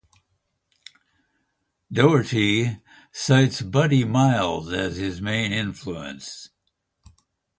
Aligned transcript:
Doherty 1.91 2.79
cites 3.11 3.61
Buddy 3.61 4.03
Miles 4.03 4.73
as 4.73 4.97
his 4.97 5.21
main 5.21 5.51
influence. 5.53 6.49